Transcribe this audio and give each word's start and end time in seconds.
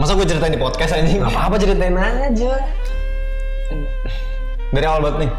Masa 0.00 0.16
gue 0.16 0.24
ceritain 0.24 0.48
di 0.48 0.56
podcast 0.56 0.96
anjing? 0.96 1.20
Gak 1.20 1.28
apa-apa 1.28 1.60
ceritain 1.60 1.92
aja. 1.92 2.52
Dari 4.72 4.86
awal 4.88 5.00
banget 5.04 5.28
nih. 5.28 5.32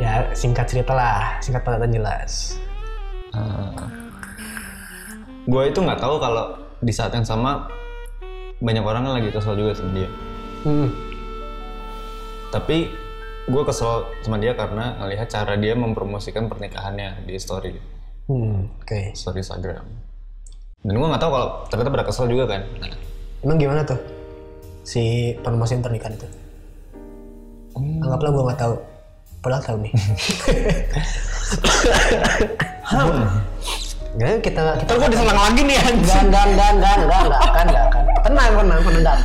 Ya 0.00 0.12
singkat 0.32 0.64
cerita 0.64 0.96
lah, 0.96 1.36
singkat 1.44 1.60
padat 1.60 1.84
dan 1.84 1.92
jelas. 1.92 2.56
Gue 5.44 5.68
itu 5.68 5.76
nggak 5.84 6.00
tahu 6.00 6.16
kalau 6.16 6.56
di 6.80 6.88
saat 6.88 7.12
yang 7.12 7.28
sama 7.28 7.68
banyak 8.64 8.80
orang 8.80 9.04
yang 9.04 9.14
lagi 9.20 9.28
kesel 9.28 9.60
juga 9.60 9.76
sama 9.76 9.92
dia. 9.92 10.08
Hmm. 10.64 10.88
Tapi 12.48 12.88
gue 13.44 13.62
kesel 13.68 14.08
sama 14.24 14.40
dia 14.40 14.56
karena 14.56 14.96
ngelihat 15.04 15.28
cara 15.28 15.60
dia 15.60 15.76
mempromosikan 15.76 16.48
pernikahannya 16.48 17.28
di 17.28 17.36
story 17.36 17.74
Hmm, 18.30 18.70
oke. 18.80 19.12
story 19.12 19.44
Instagram. 19.44 19.84
Dan 20.80 20.94
gue 20.96 21.08
nggak 21.12 21.20
tahu 21.20 21.32
kalau 21.36 21.48
ternyata 21.68 21.90
pada 21.92 22.06
kesel 22.08 22.30
juga 22.30 22.56
kan. 22.56 22.62
Nah, 22.80 22.94
Emang 23.42 23.58
gimana 23.58 23.82
tuh 23.82 23.98
si 24.86 25.34
promosiin 25.42 25.82
pernikahan 25.82 26.14
itu? 26.14 26.26
Anggaplah 27.74 28.30
gue 28.30 28.42
nggak 28.46 28.60
tahu. 28.62 28.74
Padahal 29.42 29.62
tahu 29.66 29.76
nih. 29.82 29.92
Nggak, 34.12 34.46
kita 34.46 34.62
kita 34.78 34.92
gue 34.94 35.08
diserang 35.10 35.40
lagi 35.42 35.60
nih 35.66 35.74
anjing. 35.74 36.22
Enggak, 36.30 36.44
enggak, 36.46 36.70
enggak, 36.78 36.94
enggak, 37.02 37.22
enggak, 37.26 37.42
akan, 37.42 37.64
enggak 37.66 37.84
akan. 37.90 38.02
Tenang, 38.22 38.50
tenang, 38.54 38.80
tenang, 38.86 39.00
enggak. 39.02 39.18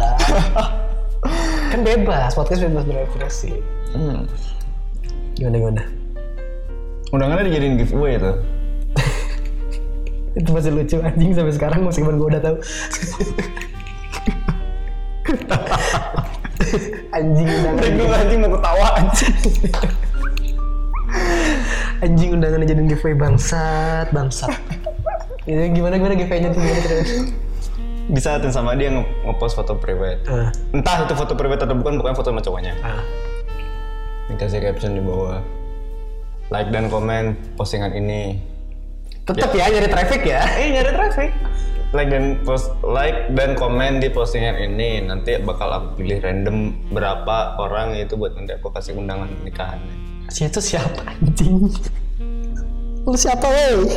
Kan 1.68 1.80
bebas, 1.86 2.32
podcast 2.34 2.62
bebas 2.66 2.84
berekspresi. 2.90 3.52
Hmm. 3.94 4.26
Gimana, 5.38 5.56
gimana? 5.62 5.84
Undangannya 7.14 7.54
dijadiin 7.54 7.78
giveaway 7.78 8.18
itu. 8.18 8.32
Itu 10.42 10.50
masih 10.50 10.74
lucu 10.74 10.98
anjing 11.06 11.38
sampai 11.38 11.54
sekarang 11.54 11.86
meskipun 11.86 12.18
gue 12.18 12.28
udah 12.34 12.42
tahu. 12.42 12.58
Anjing 17.12 17.48
undangan 17.48 17.92
Gue 17.94 18.16
anjing 18.16 18.40
mau 18.40 18.52
ketawa 18.52 18.88
anjing. 18.96 19.34
anjing 22.00 22.30
undangan 22.32 22.60
jadiin 22.62 22.88
giveaway 22.88 23.16
bangsat 23.16 24.08
bangsat 24.12 24.54
itu 25.44 25.62
gimana 25.72 25.96
gimana 25.96 26.14
giveaway-nya 26.14 26.50
tuh 26.50 26.60
gimana 26.60 26.82
terus 26.82 27.10
Di 28.08 28.20
saat 28.20 28.40
yang 28.40 28.54
sama 28.54 28.72
dia 28.74 28.88
nge- 28.90 29.04
nge-post 29.22 29.52
foto 29.54 29.76
private. 29.76 30.24
ah 30.26 30.48
Entah 30.72 31.04
itu 31.04 31.12
foto 31.14 31.36
private 31.36 31.62
atau 31.62 31.76
bukan, 31.76 32.00
pokoknya 32.00 32.16
foto 32.16 32.30
sama 32.30 32.40
cowoknya. 32.40 32.74
ah 32.80 33.04
Dikasih 34.28 34.60
caption 34.62 34.92
di 34.92 35.02
bawah. 35.02 35.44
Like 36.48 36.72
dan 36.72 36.88
komen 36.88 37.24
postingan 37.56 37.92
ini. 37.92 38.40
tetap 39.22 39.52
ya 39.52 39.68
nyari 39.68 39.88
traffic 39.88 40.24
ya 40.24 40.40
Eh 40.56 40.72
nyari 40.72 40.88
traffic. 40.90 41.32
Like 41.96 42.12
dan 42.12 42.44
post 42.44 42.68
like 42.84 43.32
dan 43.32 43.56
komen 43.56 44.04
di 44.04 44.12
postingan 44.12 44.60
ini 44.60 45.08
nanti 45.08 45.40
bakal 45.40 45.72
aku 45.72 46.04
pilih 46.04 46.20
random 46.20 46.76
berapa 46.92 47.56
orang 47.56 47.96
itu 47.96 48.20
buat 48.20 48.36
nanti 48.36 48.60
aku 48.60 48.68
kasih 48.76 49.00
undangan 49.00 49.32
nikahannya. 49.48 50.08
si 50.28 50.44
itu 50.44 50.60
siapa 50.60 51.08
anjing 51.08 51.72
lu 53.08 53.16
siapa 53.16 53.48
woi 53.48 53.88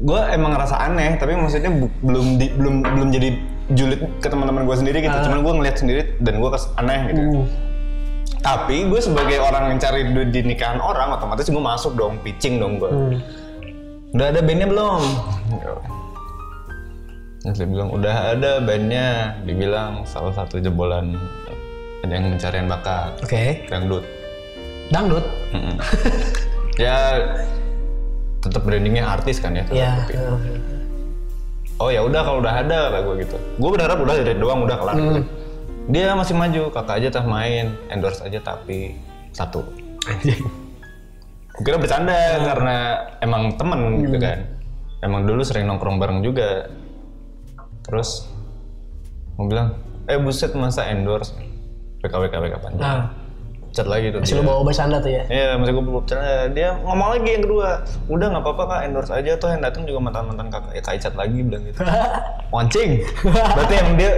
Gue 0.00 0.16
emang 0.32 0.56
ngerasa 0.56 0.80
aneh 0.80 1.20
tapi 1.20 1.36
maksudnya 1.36 1.68
belum 2.00 2.40
di, 2.40 2.48
belum 2.56 2.74
belum 2.80 3.08
jadi 3.12 3.36
julid 3.76 4.00
ke 4.24 4.32
teman-teman 4.32 4.64
gue 4.64 4.76
sendiri 4.80 5.04
gitu. 5.04 5.12
Cuman 5.12 5.44
gue 5.44 5.52
ngeliat 5.60 5.76
sendiri 5.76 6.16
dan 6.24 6.40
gue 6.40 6.48
kes 6.48 6.72
aneh 6.80 7.00
gitu. 7.12 7.20
Uh, 7.20 7.44
Tapi 8.40 8.88
gue 8.88 8.96
sebagai 8.96 9.44
orang 9.44 9.76
yang 9.76 9.78
cari 9.78 10.08
duit 10.08 10.32
di 10.32 10.40
nikahan 10.40 10.80
orang 10.80 11.12
otomatis 11.12 11.52
gue 11.52 11.60
masuk 11.60 11.92
dong 12.00 12.16
pitching 12.24 12.56
dong 12.56 12.80
gue. 12.80 12.88
hmm. 12.88 14.16
Udah 14.16 14.32
ada 14.32 14.40
bandnya 14.40 14.72
belum? 14.72 15.02
Terus 17.40 17.56
dia 17.56 17.68
bilang 17.68 17.88
udah 17.92 18.36
ada 18.36 18.60
bandnya. 18.60 19.40
Dibilang 19.44 20.04
salah 20.04 20.32
satu 20.36 20.60
jebolan 20.60 21.16
ada 22.00 22.12
yang 22.16 22.32
pencarian 22.32 22.66
bakat, 22.66 23.12
oke 23.20 23.44
dangdut. 23.68 24.04
dangdut 24.90 25.24
Mm-mm. 25.54 25.76
ya 26.84 26.96
tetap 28.40 28.64
brandingnya 28.64 29.04
artis 29.04 29.36
kan 29.38 29.52
ya. 29.52 29.64
ya 29.68 30.00
Tapi, 30.08 30.16
Oh 31.80 31.88
ya 31.88 32.04
udah 32.04 32.20
kalau 32.20 32.44
udah 32.44 32.60
ada 32.60 32.92
kata 32.92 32.98
gue 33.08 33.14
gitu. 33.24 33.36
Gue 33.56 33.70
berharap 33.72 33.96
udah 34.04 34.14
dari 34.20 34.36
doang 34.36 34.68
udah 34.68 34.76
kelar. 34.76 34.96
Hmm. 35.00 35.24
Dia 35.88 36.12
masih 36.12 36.36
maju, 36.36 36.68
kakak 36.68 37.00
aja 37.00 37.08
tah 37.08 37.24
main, 37.24 37.72
endorse 37.88 38.20
aja 38.20 38.36
tapi 38.44 39.00
satu. 39.32 39.64
anjing 40.04 40.44
Gue 41.56 41.62
kira 41.64 41.80
bercanda 41.80 42.16
karena 42.44 42.76
emang 43.24 43.56
temen 43.56 43.80
gitu 44.04 44.16
kan. 44.20 44.38
Emang 45.00 45.24
dulu 45.24 45.40
sering 45.40 45.64
nongkrong 45.68 45.96
bareng 45.96 46.20
juga. 46.20 46.68
Terus 47.86 48.28
mau 49.36 49.48
bilang, 49.48 49.78
eh 50.08 50.18
buset 50.20 50.52
masa 50.52 50.88
endorse? 50.90 51.32
PKW 52.00 52.32
KW 52.32 52.44
kapan? 52.48 52.72
nah 52.80 53.12
Chat 53.70 53.86
lagi 53.86 54.10
tuh. 54.10 54.18
masih 54.18 54.42
lu 54.42 54.50
bawa 54.50 54.66
bercanda 54.66 54.98
tuh 54.98 55.14
ya 55.14 55.22
Iya, 55.30 55.54
masih 55.54 55.78
gue 55.78 55.84
belum 55.86 56.02
bercanda. 56.02 56.50
Dia 56.50 56.74
ngomong 56.82 57.08
lagi 57.14 57.28
yang 57.38 57.44
kedua. 57.46 57.86
Udah 58.10 58.26
nggak 58.34 58.42
apa-apa 58.42 58.62
kak, 58.66 58.80
endorse 58.90 59.12
aja 59.14 59.38
tuh 59.38 59.46
yang 59.54 59.62
datang 59.62 59.86
juga 59.86 60.02
mantan-mantan 60.02 60.50
kakak. 60.50 60.72
Ya 60.74 60.82
kak 60.82 60.94
Icat 60.98 61.14
lagi 61.14 61.38
bilang 61.38 61.62
gitu. 61.62 61.78
Wancing. 62.54 63.06
Berarti 63.30 63.74
emang 63.78 63.94
dia 63.94 64.10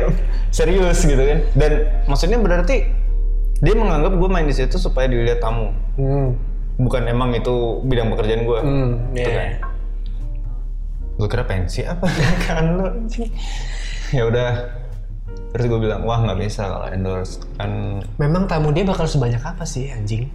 serius 0.49 1.05
gitu 1.05 1.21
kan. 1.21 1.39
Dan 1.53 1.73
maksudnya 2.09 2.41
berarti 2.41 2.89
dia 3.61 3.75
menganggap 3.77 4.17
gue 4.17 4.29
main 4.33 4.49
di 4.49 4.57
situ 4.57 4.81
supaya 4.81 5.05
dilihat 5.05 5.45
tamu. 5.45 5.69
hmm. 6.01 6.29
Bukan 6.81 7.05
emang 7.05 7.37
itu 7.37 7.85
bidang 7.85 8.09
pekerjaan 8.17 8.49
gue. 8.49 8.59
hmm. 8.65 8.93
Gitu 9.13 9.29
iya. 9.29 9.37
kan. 9.37 9.49
Gue 11.23 11.31
kira 11.31 11.47
pensi 11.47 11.87
apa 11.87 12.03
kan 12.51 12.75
lu 12.75 12.83
anjing. 12.83 13.31
Ya 14.11 14.27
udah. 14.27 14.51
Terus 15.55 15.65
gue 15.69 15.81
bilang, 15.81 16.03
wah 16.03 16.19
nggak 16.19 16.35
bisa 16.41 16.67
kalau 16.67 16.91
endorse. 16.91 17.39
Kan 17.55 18.03
memang 18.19 18.51
tamu 18.51 18.75
dia 18.75 18.83
bakal 18.83 19.07
sebanyak 19.07 19.39
apa 19.39 19.63
sih 19.63 19.87
anjing 19.89 20.27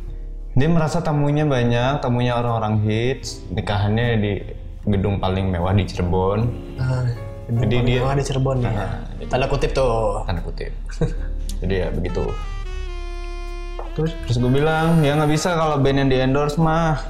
Dia 0.56 0.72
merasa 0.72 1.03
tamunya 1.03 1.44
banyak, 1.44 2.00
tamunya 2.00 2.34
orang-orang 2.34 2.80
hits, 2.81 3.44
nikahannya 3.52 4.08
di 4.16 4.31
gedung 4.88 5.20
paling 5.20 5.52
mewah 5.52 5.75
di 5.75 5.84
Cirebon. 5.84 6.48
nah, 6.80 7.04
Jadi 7.52 7.75
dia 7.84 8.00
Oh, 8.02 8.09
ada 8.09 8.24
Cirebon 8.24 8.64
ya 8.64 8.72
Nah, 8.72 8.92
gitu. 9.19 9.28
tanda 9.28 9.46
kutip 9.46 9.72
tuh 9.75 10.24
tanda 10.24 10.40
kutip. 10.40 10.72
Jadi 11.62 11.74
ya 11.78 11.92
begitu. 11.92 12.24
terus 13.92 14.14
Terus 14.24 14.38
gue 14.38 14.52
bilang, 14.54 15.02
ya 15.02 15.14
nggak 15.14 15.30
bisa 15.30 15.52
kalau 15.54 15.78
band 15.78 15.98
yang 16.00 16.09
di 16.09 16.18
endorse 16.22 16.56
mah. 16.56 17.02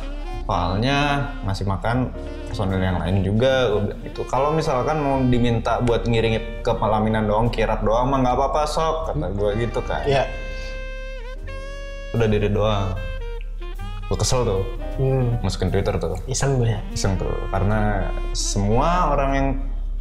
Soalnya 0.48 0.98
ngasih 1.44 1.68
makan 1.68 2.08
personil 2.58 2.82
yang 2.82 2.98
lain 2.98 3.22
juga. 3.22 3.70
Gue 3.70 3.82
bilang 3.86 4.02
gitu. 4.02 4.22
Kalau 4.26 4.50
misalkan 4.50 4.98
mau 4.98 5.22
diminta 5.22 5.78
buat 5.80 6.02
ngiringi 6.04 6.66
ke 6.66 6.74
pelaminan 6.74 7.30
doang, 7.30 7.48
kirap 7.48 7.86
doang 7.86 8.10
mah 8.10 8.18
nggak 8.20 8.34
apa-apa 8.34 8.62
sok. 8.66 8.96
Kata 9.14 9.30
gue 9.30 9.50
gitu 9.62 9.80
kan. 9.80 10.02
ya 10.04 10.26
Udah 12.12 12.26
diri 12.26 12.50
doang. 12.50 12.98
Gue 14.08 14.18
kesel 14.18 14.42
tuh. 14.42 14.64
hmm. 14.98 15.46
Masukin 15.46 15.70
Twitter 15.70 15.94
tuh. 15.96 16.18
iseng 16.26 16.58
gue 16.58 16.74
ya 16.74 16.82
iseng 16.90 17.14
tuh 17.16 17.30
karena 17.48 18.10
semua 18.34 19.14
orang 19.14 19.32
yang 19.32 19.48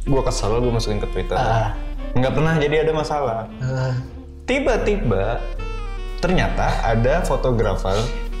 gue 0.03 0.21
kesel 0.25 0.57
gue 0.57 0.71
masukin 0.71 0.97
ke 0.97 1.07
Twitter 1.07 1.37
Ah. 1.37 1.77
nggak 2.15 2.33
pernah 2.33 2.57
jadi 2.57 2.81
ada 2.81 2.93
masalah 2.95 3.45
Ah, 3.59 3.93
tiba-tiba 4.47 5.37
ternyata 6.17 6.65
ada 6.81 7.21
fotografer 7.21 7.93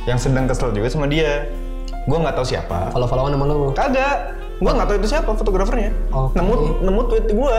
yang 0.07 0.17
sedang 0.17 0.47
kesel 0.47 0.71
juga 0.71 0.87
sama 0.87 1.05
dia 1.05 1.45
gue 2.07 2.17
nggak 2.17 2.33
tahu 2.33 2.45
siapa. 2.47 2.89
Follow-followan 2.89 3.35
sama 3.35 3.45
lu? 3.45 3.59
Kagak. 3.75 4.15
Gue 4.57 4.71
nggak 4.71 4.87
tahu 4.87 4.97
itu 4.97 5.07
siapa 5.07 5.29
fotografernya. 5.35 5.91
Oke. 6.09 6.33
nemu 6.33 6.53
nemu 6.81 7.01
tweet 7.05 7.27
gue 7.29 7.57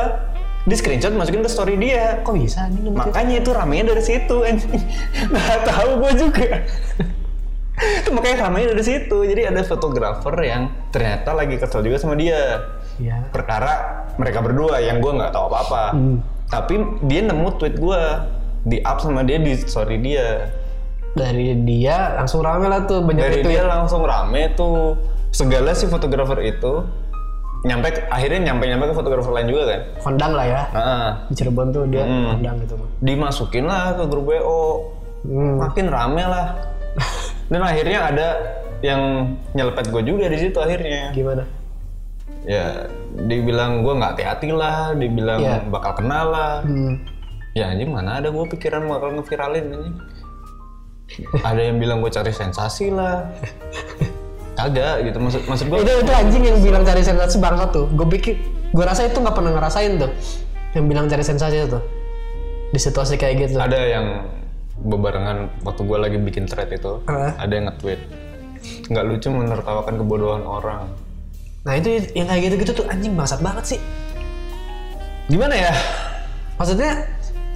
di 0.65 0.75
screenshot 0.75 1.13
masukin 1.13 1.41
ke 1.41 1.51
story 1.53 1.77
dia. 1.77 2.19
Kok 2.21 2.35
bisa 2.35 2.67
lu 2.73 2.91
makanya 2.91 3.39
itu 3.39 3.51
ramenya 3.53 3.93
dari 3.93 4.03
situ 4.03 4.37
nggak 5.33 5.61
tahu 5.63 5.91
gue 6.01 6.13
juga. 6.19 6.49
Itu 7.79 8.11
makanya 8.11 8.49
ramenya 8.49 8.75
dari 8.75 8.83
situ. 8.83 9.19
Jadi 9.23 9.47
ada 9.47 9.61
fotografer 9.63 10.35
yang 10.43 10.63
ternyata 10.91 11.31
lagi 11.31 11.55
kesel 11.55 11.87
juga 11.87 12.01
sama 12.01 12.19
dia. 12.19 12.67
Ya 12.99 13.23
perkara 13.31 14.03
mereka 14.19 14.43
berdua 14.43 14.83
yang 14.83 14.99
gue 14.99 15.13
nggak 15.15 15.31
tahu 15.31 15.47
apa 15.47 15.59
apa 15.63 15.83
Hmm. 15.95 16.19
tapi 16.51 16.75
dia 17.07 17.23
nemu 17.23 17.55
tweet 17.55 17.79
gue 17.79 18.01
di 18.67 18.83
up 18.83 18.99
sama 18.99 19.23
dia 19.23 19.39
di 19.39 19.55
story 19.55 20.03
dia 20.03 20.51
dari 21.19 21.59
dia 21.67 22.15
langsung 22.15 22.41
rame 22.41 22.67
lah 22.71 22.87
tuh 22.87 23.03
banyak 23.03 23.19
dari 23.21 23.39
itu 23.43 23.49
dia 23.51 23.63
ya. 23.63 23.65
langsung 23.67 24.07
rame 24.07 24.55
tuh. 24.55 24.95
Segala 25.29 25.75
si 25.75 25.85
fotografer 25.85 26.39
itu 26.41 26.87
nyampe 27.67 27.91
akhirnya 28.07 28.55
nyampe 28.55 28.71
nyampe 28.71 28.85
ke 28.89 28.95
fotografer 28.95 29.35
lain 29.35 29.51
juga 29.51 29.63
kan? 29.67 29.81
Kondang 29.99 30.33
lah 30.33 30.47
ya. 30.47 30.63
Heeh. 30.71 31.09
di 31.27 31.35
Cirebon 31.35 31.69
tuh 31.75 31.85
dia 31.91 32.07
Hmm. 32.07 32.39
kondang 32.39 32.57
gitu 32.63 32.75
mah 32.79 32.89
dimasukin 33.03 33.65
lah 33.67 33.99
ke 33.99 34.05
grup 34.07 34.31
wo 34.31 34.95
hmm. 35.27 35.55
makin 35.59 35.87
rame 35.91 36.23
lah. 36.23 36.47
Dan 37.51 37.61
akhirnya 37.61 37.99
ada 38.09 38.29
yang 38.79 39.35
nyelepet 39.53 39.91
gue 39.91 40.03
juga 40.07 40.31
di 40.31 40.39
situ 40.39 40.55
akhirnya. 40.55 41.11
Gimana? 41.11 41.43
Ya 42.47 42.87
dibilang 43.19 43.83
gue 43.83 43.93
nggak 43.93 44.13
hati-hati 44.17 44.49
lah 44.55 44.95
dibilang 44.95 45.43
Iya. 45.43 45.67
bakal 45.69 45.99
kenal 45.99 46.31
lah. 46.31 46.55
Hmm. 46.63 47.03
ya 47.53 47.75
anjing 47.75 47.91
mana 47.91 48.23
ada 48.23 48.31
gue 48.31 48.45
pikiran 48.55 48.87
bakal 48.87 49.19
ngeviralin 49.19 49.67
anjing 49.75 49.97
ada 51.41 51.61
yang 51.61 51.81
bilang 51.81 52.05
gue 52.05 52.13
cari 52.13 52.33
sensasi 52.33 52.93
lah. 52.93 53.29
Kagak 54.59 55.07
gitu 55.07 55.19
maksud 55.23 55.43
maksud 55.47 55.67
gue 55.71 55.79
itu 55.87 55.93
itu 56.03 56.13
anjing 56.13 56.43
yang 56.43 56.59
bilang 56.59 56.83
cari 56.83 57.03
sensasi 57.03 57.39
bangsat 57.39 57.71
tuh. 57.71 57.87
Gue 57.95 58.07
pikir 58.19 58.35
gue 58.75 58.85
rasa 58.85 59.07
itu 59.07 59.19
nggak 59.19 59.37
pernah 59.37 59.55
ngerasain 59.55 59.97
tuh. 59.97 60.11
Yang 60.77 60.85
bilang 60.85 61.07
cari 61.07 61.25
sensasi 61.25 61.55
itu 61.65 61.69
tuh. 61.79 61.83
Di 62.75 62.79
situasi 62.83 63.15
kayak 63.17 63.35
gitu. 63.49 63.57
Ada 63.57 63.79
yang 63.79 64.07
bebarengan 64.79 65.51
waktu 65.67 65.83
gue 65.83 65.99
lagi 65.99 66.19
bikin 66.23 66.47
thread 66.47 66.71
itu 66.71 67.03
Heeh. 67.07 67.33
ada 67.35 67.53
yang 67.53 67.67
nge-tweet. 67.71 68.01
Nggak 68.91 69.05
lucu 69.07 69.29
menertawakan 69.31 69.95
kebodohan 69.99 70.43
orang. 70.47 70.91
Nah 71.67 71.75
itu 71.75 72.11
yang 72.15 72.31
kayak 72.31 72.43
gitu-gitu 72.51 72.83
tuh 72.83 72.87
anjing 72.91 73.15
bangsat 73.15 73.41
banget 73.43 73.77
sih. 73.77 73.81
Gimana 75.31 75.55
ya? 75.55 75.73
Maksudnya 76.59 77.07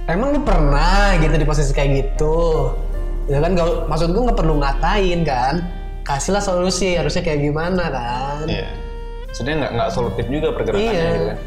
emang 0.07 0.35
lu 0.35 0.39
pernah 0.43 1.15
gitu 1.19 1.35
di 1.35 1.47
posisi 1.47 1.71
kayak 1.71 1.89
gitu 1.91 2.71
ya 3.27 3.39
kan 3.39 3.51
gak, 3.55 3.87
maksud 3.87 4.09
gue 4.11 4.23
nggak 4.23 4.39
perlu 4.39 4.55
ngatain 4.59 5.21
kan. 5.23 5.55
Kasihlah 6.03 6.43
solusi 6.43 6.99
harusnya 6.99 7.23
kayak 7.23 7.39
gimana 7.39 7.87
kan. 7.87 8.45
Iya. 8.47 8.67
Sebenarnya 9.31 9.57
nggak 9.63 9.71
nggak 9.79 9.89
solutif 9.95 10.25
juga 10.27 10.47
pergerakannya 10.51 10.91
Iya. 10.91 11.09
gitu 11.09 11.25
kan. 11.25 11.39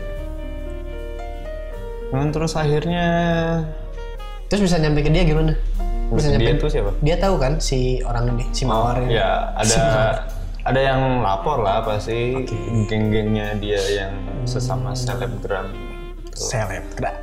Cuman 2.06 2.28
terus 2.32 2.52
akhirnya? 2.56 3.06
Terus 4.46 4.62
bisa 4.62 4.76
nyampe 4.78 5.02
ke 5.02 5.10
dia 5.10 5.26
gimana? 5.26 5.52
Bisa 6.14 6.30
dia 6.30 6.38
nyampe 6.38 6.62
tuh 6.62 6.70
siapa? 6.70 6.90
dia 7.02 7.16
tahu 7.18 7.34
kan 7.36 7.58
si 7.58 7.98
orang 8.06 8.30
ini 8.38 8.46
si 8.54 8.62
mawar 8.62 9.02
ini? 9.02 9.18
Ya 9.18 9.50
ada 9.58 9.82
ada 10.62 10.80
yang 10.80 11.18
lapor 11.22 11.62
lah 11.62 11.82
pasti 11.82 12.46
geng-gengnya 12.86 13.58
dia 13.58 13.82
yang 13.90 14.14
sesama 14.46 14.94
selebgram 14.94 15.66
tuh 16.30 16.46
selebgram. 16.46 17.16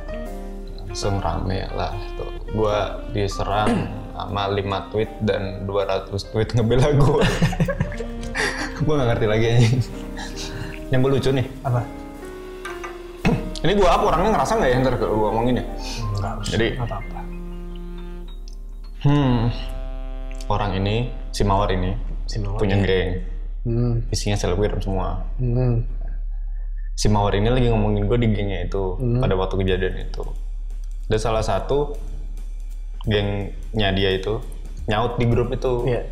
Langsung 0.84 1.18
rame 1.18 1.64
lah 1.72 1.96
tuh. 2.20 2.28
Gua 2.52 3.02
diserang 3.16 3.88
sama 4.14 4.42
5 4.46 4.90
tweet 4.94 5.10
dan 5.26 5.42
200 5.66 6.30
tweet 6.30 6.48
ngebela 6.54 6.88
gua. 6.94 7.20
gua 8.86 8.92
nggak 8.96 9.08
ngerti 9.10 9.26
lagi 9.26 9.46
anjing. 9.50 9.78
Yang 10.88 11.00
gue 11.02 11.10
lucu 11.18 11.30
nih, 11.34 11.46
apa 11.66 11.80
ini 13.64 13.72
gua 13.80 13.96
apa 13.96 14.04
orangnya 14.12 14.30
ngerasa 14.36 14.52
nggak 14.60 14.70
ya 14.70 14.76
ntar 14.84 14.94
kalau 15.00 15.14
gua 15.16 15.28
ngomongin 15.32 15.56
ya? 15.56 15.64
enggak 15.64 16.30
harus 16.36 16.46
Jadi 16.52 16.66
nggak 16.76 16.86
apa-apa 16.86 17.20
Hmm, 19.04 19.52
orang 20.48 20.80
ini, 20.80 21.12
si 21.28 21.44
Mawar 21.44 21.68
ini, 21.76 21.92
si 22.24 22.40
mawar 22.40 22.56
punya 22.56 22.80
geng. 22.80 23.20
hmm. 23.68 24.08
Isinya 24.08 24.32
selebgram 24.32 24.80
semua. 24.80 25.20
Hmm. 25.36 25.84
Si 26.96 27.12
Mawar 27.12 27.36
ini 27.36 27.52
lagi 27.52 27.68
ngomongin 27.68 28.08
gue 28.08 28.16
di 28.16 28.32
gengnya 28.32 28.64
itu, 28.64 28.96
pada 29.20 29.36
waktu 29.36 29.60
kejadian 29.60 30.08
itu. 30.08 30.24
Dan 31.04 31.20
salah 31.20 31.44
satu 31.44 31.92
gengnya 33.04 33.88
dia 33.92 34.10
itu, 34.16 34.40
nyaut 34.86 35.16
di 35.16 35.26
grup 35.28 35.52
itu. 35.52 35.84
Iya. 35.86 36.02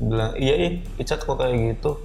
Bilang, 0.00 0.32
iya 0.36 0.54
ih, 0.56 0.72
Icat 0.96 1.22
kok 1.22 1.36
kayak 1.36 1.76
gitu. 1.76 2.00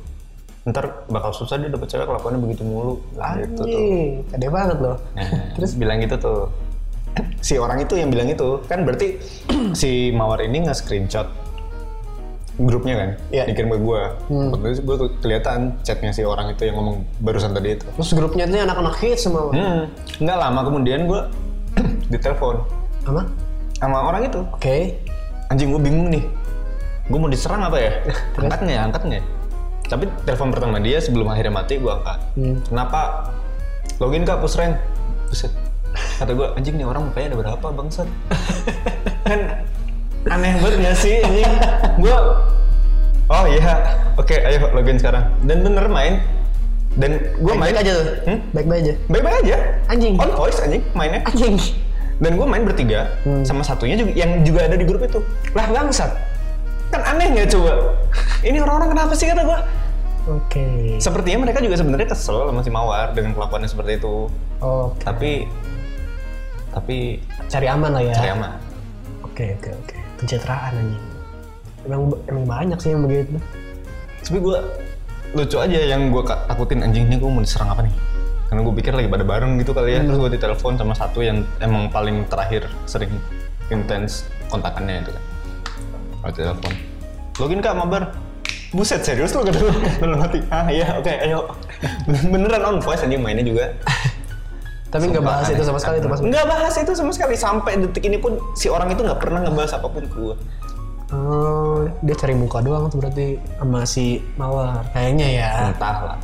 Ntar 0.65 1.05
bakal 1.07 1.29
susah 1.31 1.61
dia 1.61 1.69
dapet 1.69 1.87
cewek 1.87 2.09
kelakuannya 2.09 2.41
begitu 2.41 2.65
mulu. 2.65 2.97
Bilang 3.13 3.37
gitu 3.39 3.61
tuh. 3.63 3.79
Pede 4.27 4.47
banget 4.49 4.77
loh. 4.81 4.97
Nah, 5.13 5.53
terus 5.53 5.77
bilang 5.77 6.01
gitu 6.01 6.15
tuh. 6.17 6.41
Si 7.39 7.55
orang 7.55 7.79
itu 7.79 7.95
yang 7.95 8.11
bilang 8.11 8.27
itu, 8.27 8.59
kan 8.67 8.83
berarti 8.83 9.15
si 9.79 10.11
Mawar 10.11 10.43
ini 10.43 10.67
nggak 10.67 10.75
screenshot 10.75 11.29
grupnya 12.55 12.95
kan, 12.95 13.09
Iya. 13.35 13.43
dikirim 13.51 13.67
ke 13.67 13.79
gue. 13.83 14.01
Waktu 14.31 14.67
itu 14.71 14.81
gue 14.83 14.95
kelihatan 15.19 15.75
chatnya 15.83 16.15
si 16.15 16.23
orang 16.23 16.55
itu 16.55 16.63
yang 16.63 16.79
ngomong 16.79 17.03
barusan 17.19 17.51
tadi 17.51 17.75
itu. 17.75 17.83
Terus 17.99 18.11
grupnya 18.15 18.47
ini 18.47 18.63
anak-anak 18.63 18.95
hits 18.95 19.27
semua. 19.27 19.51
Hmm, 19.51 19.91
nggak 20.23 20.37
lama 20.39 20.59
kemudian 20.63 21.03
gue 21.03 21.21
ditelepon 22.11 22.63
Apa? 23.05 23.27
Sama 23.79 23.97
orang 24.07 24.21
itu. 24.27 24.41
Oke. 24.55 24.95
Anjing 25.51 25.69
gue 25.69 25.81
bingung 25.81 26.09
nih, 26.09 26.23
gue 27.05 27.19
mau 27.21 27.29
diserang 27.29 27.61
apa 27.61 27.77
ya? 27.77 27.91
angkat 28.33 28.59
nggak 28.65 28.75
ya? 28.75 28.81
Angkat 28.89 29.01
nggak? 29.05 29.21
ya? 29.21 29.25
Tapi 29.85 30.03
telepon 30.25 30.49
pertama 30.49 30.81
dia 30.81 30.97
sebelum 30.97 31.29
akhirnya 31.29 31.53
mati 31.53 31.77
gue 31.77 31.91
angkat. 31.93 32.19
Hmm. 32.33 32.57
Kenapa? 32.65 33.29
Login 34.01 34.25
kak 34.25 34.41
push 34.41 34.57
rank. 34.57 34.81
Buset. 35.29 35.53
Kata 35.95 36.31
gue, 36.33 36.47
anjing 36.57 36.75
nih 36.81 36.87
orang 36.87 37.07
mukanya 37.07 37.27
ada 37.35 37.37
berapa 37.45 37.67
bangsat? 37.71 38.07
kan 39.29 39.39
aneh 40.25 40.53
banget 40.65 40.75
gak 40.81 40.97
sih 40.97 41.21
anjing? 41.21 41.53
Gue, 42.01 42.17
oh 43.29 43.45
iya, 43.45 43.73
oke 44.17 44.33
ayo 44.33 44.73
login 44.73 44.97
sekarang. 44.97 45.29
Dan 45.45 45.61
bener 45.61 45.85
main. 45.85 46.25
Dan 46.97 47.21
gue 47.37 47.53
main 47.53 47.75
aja 47.75 47.91
tuh. 48.01 48.07
Hmm? 48.25 48.39
Baik-baik 48.49 48.81
aja. 48.81 48.93
Baik-baik 49.13 49.37
aja. 49.45 49.57
Anjing. 49.93 50.13
On 50.17 50.31
voice 50.33 50.57
anjing 50.57 50.81
mainnya. 50.97 51.21
Anjing. 51.29 51.55
Dan 52.15 52.39
gue 52.39 52.47
main 52.47 52.63
bertiga 52.63 53.11
sama 53.43 53.59
satunya 53.59 53.99
juga 53.99 54.11
yang 54.15 54.31
juga 54.47 54.71
ada 54.71 54.79
di 54.79 54.85
grup 54.87 55.03
itu. 55.03 55.19
Lah 55.51 55.67
bangsat. 55.67 56.11
Kan 56.89 57.01
aneh 57.03 57.27
nggak 57.35 57.51
coba? 57.51 57.91
Ini 58.39 58.57
orang-orang 58.63 58.89
kenapa 58.95 59.13
sih 59.17 59.27
kata 59.27 59.43
gue? 59.43 59.59
Oke. 60.25 60.65
Sepertinya 60.97 61.45
mereka 61.45 61.59
juga 61.61 61.75
sebenarnya 61.77 62.07
kesel 62.09 62.49
sama 62.49 62.61
si 62.63 62.71
Mawar 62.71 63.13
dengan 63.13 63.35
kelakuannya 63.35 63.69
seperti 63.69 63.99
itu. 63.99 64.31
Oke. 64.63 65.03
Tapi 65.03 65.31
tapi 66.71 66.97
Cari 67.47 67.67
aman 67.69 67.91
lah 67.93 68.03
ya. 68.03 68.15
cari 68.15 68.29
aman. 68.33 68.51
Oke 69.21 69.53
oke 69.59 69.69
oke. 69.75 69.95
Pencitraan 70.17 70.73
anjing. 70.73 71.05
Emang 71.85 72.01
emang 72.25 72.45
banyak 72.47 72.77
sih 72.81 72.89
yang 72.95 73.03
begitu. 73.05 73.37
Tapi 74.25 74.37
gue 74.41 74.57
lucu 75.35 75.57
aja 75.59 75.77
yang 75.83 76.09
gue 76.09 76.23
takutin 76.25 76.79
anjingnya 76.81 77.19
gue 77.19 77.29
mau 77.29 77.43
diserang 77.43 77.69
apa 77.75 77.83
nih? 77.85 77.93
Karena 78.55 78.71
gue 78.71 78.75
pikir 78.79 78.95
lagi 78.95 79.11
pada 79.11 79.27
bareng 79.27 79.59
gitu 79.59 79.75
kali 79.75 79.99
ya. 79.99 80.01
Terus 80.07 80.15
gue 80.15 80.31
ditelepon 80.39 80.79
sama 80.79 80.95
satu 80.95 81.19
yang 81.19 81.43
emang 81.59 81.91
paling 81.91 82.23
terakhir 82.31 82.71
sering 82.87 83.11
intens 83.67 84.23
kontakannya 84.47 85.03
itu 85.03 85.11
kan. 85.11 85.23
Gue 86.23 86.31
telepon. 86.39 86.71
Login 87.35 87.59
kak 87.59 87.75
mabar. 87.75 88.15
Buset 88.71 89.03
serius 89.03 89.35
lo 89.35 89.43
kata 89.43 89.59
dalam 89.99 90.23
hati. 90.23 90.39
Ah 90.47 90.71
iya 90.71 90.87
oke 90.95 91.11
ayo. 91.19 91.51
Beneran 92.31 92.63
on 92.63 92.79
voice 92.79 93.03
anjing 93.03 93.19
mainnya 93.19 93.43
juga. 93.43 93.75
Tapi 94.87 95.11
nggak 95.11 95.27
bahas 95.27 95.51
itu 95.51 95.59
sama 95.67 95.75
sekali 95.75 95.99
itu 95.99 96.07
pas. 96.07 96.23
Nggak 96.23 96.45
bahas 96.47 96.75
itu 96.79 96.91
sama 96.95 97.11
sekali 97.11 97.35
sampai 97.35 97.75
detik 97.83 98.07
ini 98.07 98.23
pun 98.23 98.39
si 98.55 98.71
orang 98.71 98.87
itu 98.87 99.03
nggak 99.03 99.19
pernah 99.19 99.43
ngebahas 99.43 99.83
apa 99.83 99.87
pun 99.91 100.07
ke 100.07 100.15
gue. 100.15 100.35
Oh, 101.11 101.83
dia 102.07 102.15
cari 102.15 102.39
muka 102.39 102.63
doang 102.63 102.87
tuh 102.87 103.03
berarti 103.03 103.35
sama 103.59 103.83
si 103.83 104.23
Mawar. 104.39 104.87
Kayaknya 104.95 105.27
ya. 105.43 105.51
Entah 105.75 105.97
lah. 106.07 106.17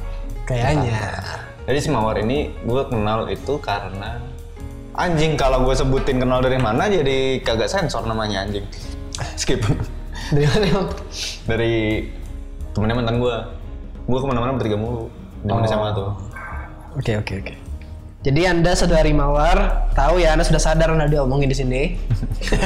Kayaknya. 0.48 1.00
Jadi 1.72 1.88
si 1.88 1.88
Mawar 1.88 2.20
ini 2.20 2.52
gue 2.68 2.84
kenal 2.92 3.32
itu 3.32 3.56
karena 3.64 4.20
anjing 4.92 5.40
kalau 5.40 5.64
gue 5.64 5.72
sebutin 5.72 6.20
kenal 6.20 6.44
dari 6.44 6.60
mana 6.60 6.92
jadi 6.92 7.40
kagak 7.40 7.72
sensor 7.72 8.04
namanya 8.04 8.44
anjing. 8.44 8.68
Skip. 9.40 9.64
Dari 10.36 10.52
mana 10.52 10.66
emang? 10.68 10.88
dari 11.48 12.04
temennya 12.76 12.96
mantan 13.00 13.24
gue. 13.24 13.36
Gue 14.04 14.20
ke 14.20 14.28
mana-mana 14.28 14.60
bertiga 14.60 14.76
mulu. 14.76 15.08
Zaman 15.48 15.64
SMA 15.64 15.90
tuh. 15.96 16.12
Oke 17.00 17.24
oke 17.24 17.40
oke. 17.40 17.56
Jadi 18.20 18.42
anda 18.52 18.76
saudari 18.76 19.16
Mawar 19.16 19.88
tahu 19.96 20.20
ya 20.20 20.36
anda 20.36 20.44
sudah 20.44 20.60
sadar 20.60 20.92
anda 20.92 21.08
diomongin 21.08 21.48
di 21.48 21.56
sini. 21.56 21.96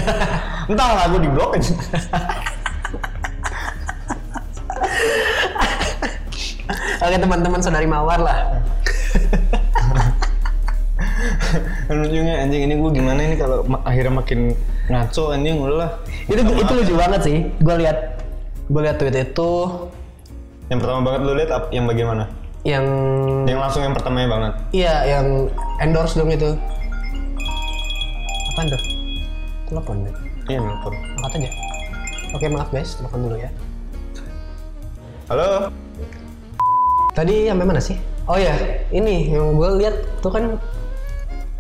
Entah 0.74 0.90
lah 0.97 1.06
gue 1.14 1.21
di 1.21 1.30
blok 1.30 1.62
aja. 1.62 1.78
Oke 7.06 7.21
teman-teman 7.21 7.62
saudari 7.62 7.85
Mawar 7.85 8.18
lah. 8.18 8.65
Dan 11.85 11.97
ujungnya 12.01 12.35
anjing 12.41 12.61
ini 12.65 12.75
gue 12.75 12.91
gimana 12.91 13.19
ini 13.21 13.35
kalau 13.35 13.63
ma- 13.63 13.81
akhirnya 13.81 14.13
makin 14.13 14.39
ngaco 14.87 15.23
anjing 15.31 15.55
udah 15.57 15.77
lah. 15.77 15.91
itu 16.25 16.41
itu 16.41 16.73
lucu 16.73 16.94
banget 16.95 17.21
sih. 17.21 17.37
Gue 17.61 17.75
lihat 17.79 17.97
gue 18.65 18.81
lihat 18.81 18.97
tweet 18.97 19.13
itu 19.13 19.51
Yang 20.65 20.79
pertama 20.81 20.99
banget 21.05 21.21
lu 21.21 21.33
lihat 21.37 21.49
yang 21.69 21.85
bagaimana? 21.85 22.25
yang 22.65 22.81
Yang 23.45 23.59
langsung 23.61 23.81
yang 23.85 23.94
pertamanya 23.94 24.25
banget. 24.27 24.53
iya 24.73 24.94
yang 25.05 25.25
endorse 25.77 26.17
dong 26.17 26.33
itu. 26.33 26.57
Apaan 28.49 28.65
tuh? 28.67 28.81
Telepon 29.69 29.95
ya? 30.01 30.11
Iya 30.49 30.59
nelfon. 30.59 30.94
Angkat 31.21 31.31
aja. 31.37 31.49
Oke 32.33 32.45
maaf 32.49 32.69
guys, 32.69 32.97
telepon 32.97 33.19
dulu 33.21 33.37
ya. 33.37 33.49
Halo. 35.29 35.69
Tadi 37.13 37.45
sampai 37.45 37.65
mana 37.65 37.77
sih? 37.79 37.97
Oh 38.25 38.35
ya, 38.35 38.57
ini 38.89 39.29
yang 39.29 39.53
gue 39.53 39.69
lihat 39.77 39.94
tuh 40.19 40.29
kan 40.29 40.57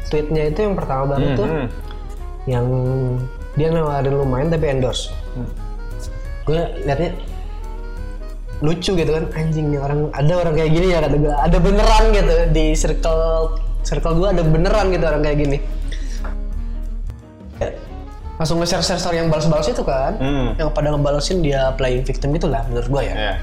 tweetnya 0.05 0.49
itu 0.49 0.59
yang 0.61 0.73
pertama 0.73 1.03
banget 1.11 1.29
tuh 1.35 1.45
Hmm. 1.45 1.67
yang 2.45 2.65
dia 3.53 3.69
nawarin 3.69 4.11
lu 4.11 4.23
main 4.23 4.47
tapi 4.47 4.65
endorse. 4.67 5.09
Gue 6.43 6.57
liatnya 6.81 7.13
lucu 8.59 8.91
gitu 8.93 9.11
kan 9.11 9.25
anjing 9.31 9.67
nih 9.67 9.77
orang 9.77 10.07
ada 10.09 10.33
orang 10.37 10.53
kayak 10.53 10.71
gini 10.71 10.87
ya 10.87 10.99
kata 10.99 11.17
gue 11.17 11.27
ada 11.29 11.57
beneran 11.59 12.03
gitu 12.09 12.33
di 12.49 12.65
circle 12.71 13.25
circle 13.81 14.15
gue 14.15 14.29
ada 14.31 14.41
beneran 14.41 14.89
gitu 14.89 15.03
orang 15.03 15.21
kayak 15.21 15.37
gini 15.37 15.57
Ya, 17.55 17.71
langsung 18.35 18.59
nge-share 18.59 18.79
share 18.81 18.95
story 18.97 19.17
yang 19.17 19.27
balas-balas 19.27 19.67
itu 19.67 19.79
kan 19.81 20.15
Hmm. 20.15 20.47
yang 20.55 20.69
pada 20.69 20.87
ngebalesin 20.89 21.39
dia 21.39 21.71
playing 21.73 22.03
victim 22.03 22.31
gitu 22.31 22.47
lah 22.47 22.63
menurut 22.65 22.87
gue 22.89 23.01
ya 23.03 23.15
Ya. 23.15 23.33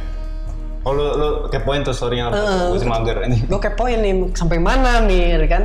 Oh 0.83 0.91
lu 0.91 1.07
lu 1.15 1.29
kepoin 1.47 1.87
tuh 1.87 1.95
story 1.95 2.19
yang 2.19 2.35
Eh, 2.35 2.75
gue 2.75 2.83
mager 2.91 3.23
anjing. 3.23 3.47
gue 3.47 3.61
kepoin 3.63 3.99
nih 4.03 4.15
sampai 4.35 4.59
mana 4.59 5.07
nih 5.07 5.39
ya 5.39 5.47
kan? 5.47 5.65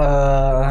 Eh 0.00 0.66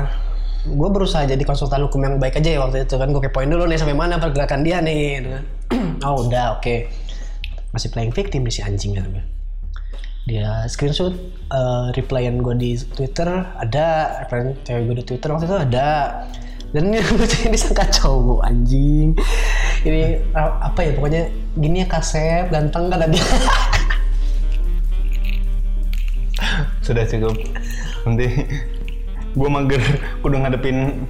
gue 0.61 0.89
berusaha 0.93 1.25
jadi 1.25 1.41
konsultan 1.41 1.81
hukum 1.89 2.01
yang 2.05 2.15
baik 2.21 2.41
aja 2.41 2.57
ya 2.57 2.59
waktu 2.65 2.89
itu 2.89 2.97
kan. 2.97 3.13
Gue 3.13 3.21
kepoin 3.29 3.49
dulu 3.53 3.69
nih 3.69 3.77
sampai 3.77 3.93
mana 3.93 4.17
pergerakan 4.17 4.65
dia 4.65 4.81
nih 4.81 5.21
gitu 5.21 5.29
kan. 5.29 5.43
oh 6.09 6.25
udah 6.25 6.57
oke. 6.57 6.89
Masih 7.69 7.93
playing 7.93 8.13
victim 8.17 8.41
di 8.41 8.51
si 8.51 8.65
anjing 8.65 8.97
gitu 8.97 9.05
kan. 9.05 9.25
Dia 10.25 10.65
screenshot 10.65 11.13
uh, 11.53 11.93
replyan 11.93 12.41
gue 12.41 12.55
di 12.57 12.71
Twitter 12.77 13.29
ada 13.57 13.85
replyan 14.25 14.57
cewek 14.65 14.81
gue 14.89 14.95
di 15.01 15.05
Twitter 15.05 15.29
waktu 15.29 15.45
itu 15.45 15.57
ada. 15.57 15.89
Dan 16.71 16.89
ini 16.89 16.97
lucunya 17.03 17.49
disangka 17.57 17.85
cowok 17.93 18.41
anjing 18.47 19.13
ini 19.81 20.21
uh, 20.37 20.51
apa 20.61 20.79
ya 20.85 20.91
pokoknya 20.93 21.23
gini 21.57 21.83
ya 21.83 21.87
kasep 21.89 22.53
ganteng 22.53 22.89
kan 22.89 23.09
dia 23.09 23.25
Sudah 26.81 27.05
cukup. 27.05 27.37
Nanti 28.03 28.27
gue 29.31 29.49
mager 29.49 29.79
udah 30.25 30.37
ngadepin 30.43 31.07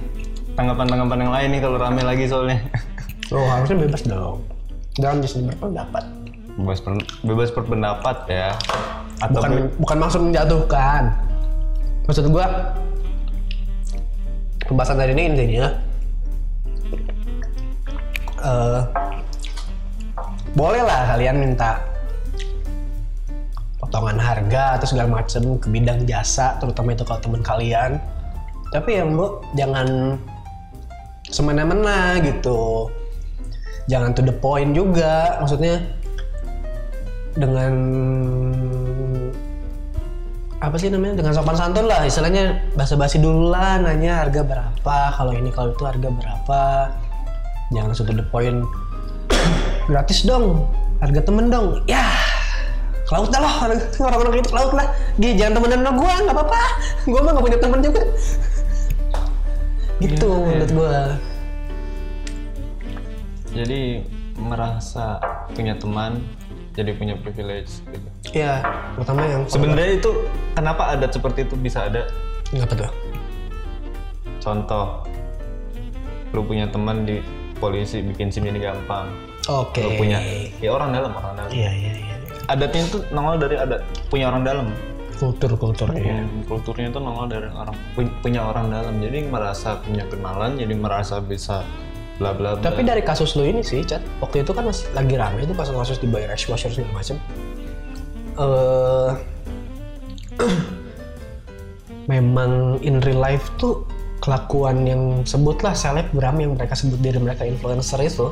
tanggapan-tanggapan 0.54 1.18
yang 1.26 1.32
lain 1.32 1.48
nih 1.56 1.60
kalau 1.64 1.76
rame 1.80 2.02
lagi 2.04 2.28
soalnya. 2.28 2.60
oh 3.32 3.48
harusnya 3.48 3.88
bebas 3.88 4.02
dong 4.04 4.44
jangan 5.00 5.24
sini 5.24 5.48
berpendapat 5.48 6.04
bebas 6.52 6.78
per- 6.84 7.08
bebas 7.24 7.48
berpendapat 7.48 8.16
ya. 8.28 8.48
Atau 9.24 9.40
bukan 9.40 9.52
bukan 9.80 9.98
maksud 10.04 10.20
menjatuhkan 10.20 11.02
maksud 12.04 12.28
gua 12.28 12.76
pembahasan 14.68 15.00
hari 15.00 15.16
ini 15.16 15.22
intinya 15.32 15.72
eh 18.42 18.80
boleh 20.52 20.82
lah 20.84 21.16
kalian 21.16 21.40
minta 21.40 21.80
potongan 23.80 24.20
harga 24.20 24.76
atau 24.80 24.86
segala 24.88 25.20
macam 25.20 25.56
ke 25.60 25.68
bidang 25.68 26.04
jasa 26.04 26.56
terutama 26.60 26.96
itu 26.96 27.04
kalau 27.04 27.20
teman 27.20 27.42
kalian. 27.44 28.00
Tapi 28.72 29.00
ya 29.00 29.04
bu 29.04 29.44
jangan 29.52 30.16
semena-mena 31.28 32.16
gitu. 32.24 32.88
Jangan 33.90 34.16
to 34.16 34.22
the 34.24 34.32
point 34.32 34.72
juga 34.72 35.36
maksudnya 35.40 35.82
dengan 37.36 37.72
apa 40.62 40.76
sih 40.78 40.88
namanya? 40.88 41.20
Dengan 41.20 41.32
sopan 41.36 41.56
santun 41.58 41.84
lah 41.84 42.06
istilahnya 42.06 42.64
basa-basi 42.78 43.20
dulu 43.20 43.52
lah 43.52 43.76
nanya 43.82 44.24
harga 44.24 44.40
berapa 44.40 44.96
kalau 45.16 45.32
ini 45.36 45.52
kalau 45.52 45.74
itu 45.74 45.84
harga 45.84 46.08
berapa 46.08 46.62
jangan 47.72 47.88
langsung 47.92 48.06
to 48.08 48.14
the 48.14 48.26
point. 48.28 48.62
Gratis 49.88 50.22
dong. 50.22 50.68
Harga 51.02 51.20
temen 51.24 51.50
dong. 51.50 51.82
Ya 51.90 52.06
ke 53.02 53.10
laut 53.12 53.28
dah 53.28 53.42
lah. 53.42 53.54
Orang-orang 53.98 54.40
itu 54.40 54.50
laut 54.54 54.72
lah. 54.72 54.86
Gih, 55.18 55.34
jangan 55.34 55.60
temenan 55.60 55.80
sama 55.84 55.92
gue 55.98 56.12
nggak 56.24 56.36
apa-apa. 56.36 56.60
Gue 57.08 57.20
mah 57.20 57.30
nggak 57.34 57.44
punya 57.44 57.58
temen 57.58 57.80
juga. 57.82 58.02
Gitu 60.02 60.26
Iya, 60.26 60.38
iya. 60.38 60.46
menurut 60.50 60.72
gue 60.74 60.96
jadi 63.52 63.80
merasa 64.40 65.20
punya 65.52 65.76
teman 65.76 66.24
jadi 66.72 66.96
punya 66.96 67.20
privilege 67.20 67.84
gitu. 67.84 68.08
ya 68.32 68.64
pertama 68.96 69.28
yang 69.28 69.44
Sebenarnya 69.44 70.00
itu 70.00 70.10
kenapa 70.56 70.96
adat 70.96 71.12
seperti 71.12 71.44
itu 71.44 71.54
bisa 71.60 71.84
ada? 71.84 72.08
apa 72.52 72.74
tuh? 72.76 72.92
Contoh, 74.40 75.04
lu 76.36 76.44
punya 76.44 76.68
teman 76.68 77.04
di 77.08 77.20
polisi 77.62 78.02
bikin 78.02 78.28
SIM 78.28 78.42
ini 78.44 78.58
gampang. 78.58 79.06
oke 79.46 79.78
Lu 79.78 79.94
punya 79.96 80.18
ya 80.58 80.70
orang 80.70 80.90
dalam 80.90 81.12
orang 81.12 81.32
dalam. 81.36 81.50
iya 81.50 81.70
iya 81.70 81.92
iya 81.94 82.14
Adatnya 82.44 82.82
itu 82.84 82.98
nongol 83.08 83.38
dari 83.38 83.54
adat 83.54 83.80
punya 84.10 84.26
orang 84.26 84.42
dalam. 84.42 84.66
kultur 85.14 85.54
kultur 85.54 85.86
ya 85.94 86.18
Hmm, 86.18 86.42
Kulturnya 86.42 86.90
itu 86.90 86.98
nongol 86.98 87.30
dari 87.30 87.46
orang 87.48 87.76
pu- 87.94 88.10
punya 88.18 88.42
orang 88.42 88.66
dalam. 88.68 88.98
Jadi 88.98 89.22
merasa 89.24 89.78
punya 89.78 90.02
kenalan, 90.04 90.58
jadi 90.58 90.74
merasa 90.74 91.22
bisa 91.22 91.62
bla 92.18 92.34
bla 92.34 92.58
bla. 92.58 92.64
Tapi 92.64 92.82
dari 92.82 92.98
kasus 93.00 93.38
lu 93.38 93.46
ini 93.46 93.62
sih, 93.62 93.86
Chat, 93.86 94.02
waktu 94.18 94.42
itu 94.42 94.50
kan 94.50 94.66
masih 94.66 94.90
lagi 94.90 95.14
rame 95.14 95.38
itu 95.40 95.54
kasus-kasus 95.54 95.96
dibayar 95.96 96.26
exposure 96.28 96.74
segala 96.74 96.98
macam. 96.98 97.16
Eh, 98.34 99.10
memang 102.10 102.82
in 102.82 102.98
real 103.00 103.20
life 103.20 103.46
tuh 103.56 103.86
kelakuan 104.22 104.86
yang 104.86 105.02
sebutlah 105.26 105.74
selebgram 105.74 106.38
yang 106.38 106.54
mereka 106.54 106.78
sebut 106.78 107.02
diri 107.02 107.18
mereka 107.18 107.42
influencer 107.42 107.98
itu 108.06 108.30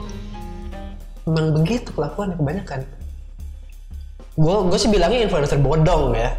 memang 1.26 1.60
begitu 1.60 1.90
kelakuannya 1.90 2.38
kebanyakan. 2.38 2.80
Gue 4.38 4.56
gue 4.70 4.78
sih 4.78 4.88
bilangnya 4.88 5.26
influencer 5.26 5.58
bodong 5.58 6.14
ya. 6.14 6.30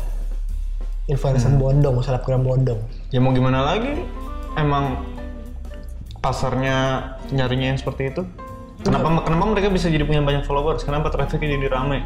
Influencer 1.11 1.51
bodong, 1.59 1.99
selebgram 1.99 2.41
bodong. 2.47 2.79
Ya 3.11 3.19
mau 3.19 3.35
gimana 3.35 3.61
lagi? 3.67 4.07
Emang 4.55 5.03
pasarnya 6.23 7.03
nyarinya 7.35 7.75
yang 7.75 7.79
seperti 7.79 8.15
itu? 8.15 8.23
Kenapa 8.81 9.21
kenapa 9.27 9.45
mereka 9.51 9.67
bisa 9.69 9.91
jadi 9.91 10.07
punya 10.07 10.23
banyak 10.23 10.47
followers? 10.47 10.81
Kenapa 10.87 11.11
trafficnya 11.13 11.59
jadi 11.59 11.67
rame? 11.69 12.01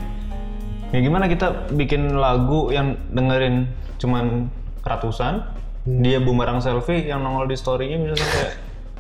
Ya 0.91 0.99
gimana 0.99 1.29
kita 1.29 1.71
bikin 1.71 2.17
lagu 2.17 2.73
yang 2.73 2.99
dengerin 3.15 3.69
cuman 4.01 4.51
ratusan, 4.83 5.41
dia 5.85 6.17
bumerang 6.17 6.57
selfie 6.59 7.05
yang 7.05 7.21
nongol 7.21 7.45
di 7.45 7.53
story-nya 7.53 7.97
bisa 8.01 8.15
sampai 8.17 8.45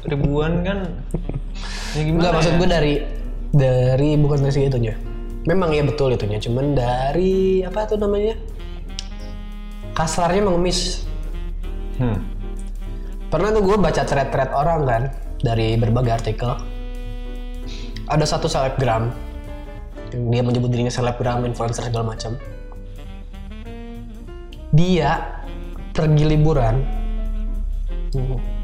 ribuan 0.05 0.61
kan? 0.61 0.79
Ya 1.97 2.01
gimana? 2.05 2.21
Enggak 2.21 2.33
maksud 2.37 2.53
ya? 2.53 2.57
gue 2.61 2.69
dari 2.69 2.93
dari 3.49 4.09
bukan 4.21 4.37
dari 4.45 4.53
segi 4.53 4.69
itunya. 4.69 4.95
Memang 5.45 5.73
ya 5.73 5.85
betul 5.85 6.13
itunya, 6.13 6.41
cuman 6.41 6.73
dari 6.73 7.61
apa 7.61 7.85
tuh 7.85 7.97
namanya? 8.01 8.37
Kasarnya 9.97 10.41
mengemis. 10.45 11.05
Hmm. 12.01 12.17
Pernah 13.29 13.49
tuh 13.53 13.63
gue 13.65 13.77
baca 13.77 14.01
thread-thread 14.05 14.51
orang 14.53 14.81
kan 14.85 15.03
dari 15.41 15.77
berbagai 15.77 16.21
artikel. 16.21 16.53
Ada 18.05 18.37
satu 18.37 18.45
selebgram 18.45 19.09
dia 20.15 20.41
menyebut 20.45 20.71
dirinya 20.71 20.93
selebgram, 20.93 21.43
influencer 21.43 21.89
segala 21.89 22.15
macam. 22.15 22.37
Dia 24.75 25.43
pergi 25.95 26.23
liburan, 26.27 26.75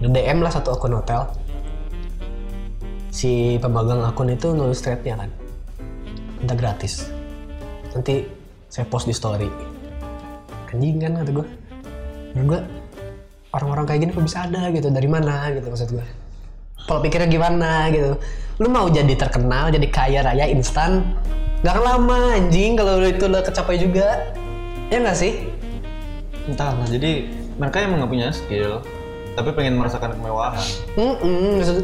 DM 0.03 0.43
lah 0.43 0.51
satu 0.51 0.75
akun 0.75 0.99
hotel. 0.99 1.31
Si 3.11 3.55
pemegang 3.63 4.03
akun 4.03 4.35
itu 4.35 4.51
nulis 4.51 4.83
threadnya 4.83 5.23
kan, 5.23 5.29
minta 6.43 6.55
gratis. 6.59 7.07
Nanti 7.95 8.27
saya 8.67 8.83
post 8.91 9.07
di 9.07 9.15
story. 9.15 9.47
Anjing 10.71 11.03
kan 11.03 11.19
kata 11.19 11.31
gue. 11.35 11.47
Menurut 12.31 12.47
gue 12.47 12.61
orang-orang 13.51 13.85
kayak 13.87 13.99
gini 14.07 14.11
kok 14.15 14.23
bisa 14.23 14.47
ada 14.47 14.71
gitu 14.71 14.87
dari 14.87 15.09
mana 15.11 15.51
gitu 15.51 15.67
maksud 15.67 15.89
gue 15.91 16.05
kalau 16.87 16.99
pikirnya 17.03 17.27
gimana 17.27 17.91
gitu 17.91 18.15
lu 18.63 18.67
mau 18.71 18.87
jadi 18.87 19.13
terkenal 19.19 19.69
jadi 19.69 19.87
kaya 19.91 20.19
raya 20.23 20.45
instan 20.47 21.19
gak 21.61 21.77
lama 21.77 22.39
anjing 22.39 22.79
kalau 22.79 23.03
itu 23.03 23.27
udah 23.27 23.43
kecapai 23.43 23.77
juga 23.77 24.31
ya 24.89 24.97
nggak 25.03 25.17
sih 25.17 25.50
Entahlah, 26.49 26.87
jadi 26.89 27.29
mereka 27.57 27.85
emang 27.85 28.01
nggak 28.01 28.11
punya 28.11 28.27
skill, 28.33 28.81
tapi 29.37 29.53
pengen 29.53 29.77
merasakan 29.77 30.17
kemewahan. 30.17 30.67
Mm 30.97 31.61
maksud 31.61 31.77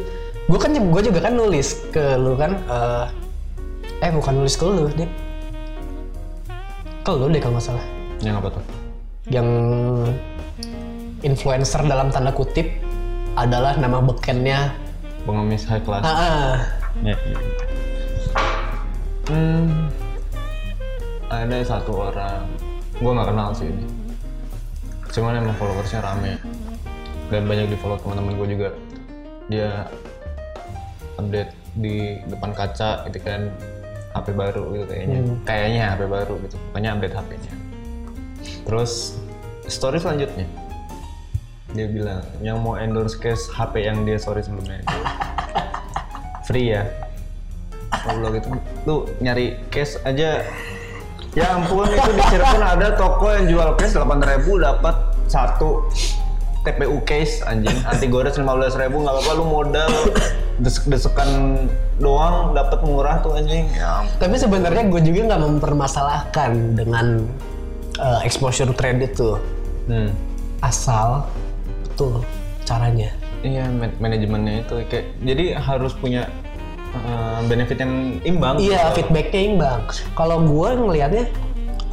gue 0.47 0.59
kan 0.59 0.71
gue 0.71 1.01
juga 1.03 1.19
kan 1.27 1.35
nulis 1.35 1.83
ke 1.91 2.15
lu 2.15 2.39
kan 2.39 2.55
eh 2.71 3.05
eh 3.99 4.11
bukan 4.15 4.31
nulis 4.39 4.55
ke 4.55 4.63
lu 4.63 4.87
deh 4.95 5.09
ke 7.03 7.11
lu 7.11 7.27
deh 7.27 7.41
kalau 7.43 7.59
nggak 7.59 7.67
salah 7.67 7.85
Yang 8.23 8.35
apa 8.39 8.47
tuh? 8.55 8.63
yang 9.27 9.47
influencer 11.19 11.83
dalam 11.83 12.07
tanda 12.07 12.31
kutip 12.31 12.71
adalah 13.35 13.75
nama 13.75 13.99
bekennya 13.99 14.71
Pengemis 15.27 15.67
high 15.67 15.83
class. 15.83 16.07
ah, 16.07 16.15
ah. 16.15 16.55
Ya, 17.03 17.11
iya. 17.19 17.37
Hmm, 19.27 19.91
ada 21.27 21.59
satu 21.59 22.07
orang, 22.07 22.47
gue 22.95 23.11
nggak 23.11 23.27
kenal 23.27 23.51
sih 23.51 23.67
ini. 23.67 23.83
Cuman 25.17 25.41
emang 25.41 25.57
followersnya 25.57 26.05
rame 26.05 26.37
dan 27.33 27.49
banyak 27.49 27.73
di 27.73 27.77
follow 27.81 27.97
teman-teman 27.97 28.37
gue 28.37 28.47
juga. 28.53 28.69
Dia 29.49 29.89
update 31.17 31.57
di 31.73 32.21
depan 32.29 32.53
kaca 32.53 33.09
gitu 33.09 33.17
kan 33.25 33.49
HP 34.13 34.37
baru 34.37 34.69
gitu 34.77 34.85
kayaknya. 34.85 35.17
Kayaknya 35.41 35.83
HP 35.97 36.01
baru 36.05 36.33
gitu. 36.45 36.55
Pokoknya 36.69 36.93
update 36.93 37.17
HP-nya. 37.17 37.53
Terus 38.69 39.17
story 39.65 39.97
selanjutnya 39.97 40.45
dia 41.75 41.87
bilang 41.91 42.23
yang 42.39 42.63
mau 42.63 42.79
endorse 42.79 43.19
case 43.19 43.51
HP 43.51 43.83
yang 43.83 44.07
dia 44.07 44.15
story 44.15 44.39
sebelumnya 44.39 44.79
itu 44.79 44.97
free 46.47 46.71
ya 46.71 46.87
Allah 48.07 48.31
gitu 48.39 48.47
lu 48.87 48.95
nyari 49.19 49.59
case 49.67 49.99
aja 50.07 50.47
ya 51.35 51.45
ampun 51.53 51.91
itu 51.91 52.09
di 52.15 52.23
Cirebon 52.31 52.63
ada 52.63 52.95
toko 52.95 53.29
yang 53.35 53.45
jual 53.51 53.69
case 53.75 53.99
8000 53.99 54.47
dapat 54.63 54.95
satu 55.27 55.87
TPU 56.67 56.99
case 57.07 57.39
anjing 57.47 57.71
anti 57.87 58.11
gores 58.11 58.35
15000 58.35 58.75
ribu 58.75 58.99
nggak 59.07 59.15
apa-apa 59.15 59.31
lu 59.39 59.45
modal 59.47 59.91
desek-desekan 60.63 61.29
doang 62.01 62.51
dapat 62.51 62.83
murah 62.83 63.23
tuh 63.23 63.39
anjing 63.39 63.71
ya. 63.71 64.03
Tapi 64.19 64.35
sebenarnya 64.35 64.83
gue 64.91 64.99
juga 64.99 65.31
nggak 65.31 65.41
mempermasalahkan 65.47 66.75
dengan 66.75 67.23
uh, 68.03 68.19
exposure 68.27 68.67
trend 68.75 68.99
itu, 68.99 69.39
hmm. 69.87 70.11
asal 70.59 71.23
betul 71.87 72.25
caranya. 72.67 73.15
iya 73.45 73.69
man- 73.69 73.93
manajemennya 74.01 74.65
itu 74.65 74.75
kayak 74.89 75.13
jadi 75.21 75.61
harus 75.61 75.93
punya 75.93 76.25
uh, 77.05 77.39
benefit 77.45 77.77
yang 77.79 78.17
imbang 78.25 78.57
Iya, 78.57 78.91
feedbacknya 78.97 79.41
imbang. 79.55 79.81
Kalau 80.17 80.41
gue 80.41 80.69
ngelihatnya, 80.73 81.25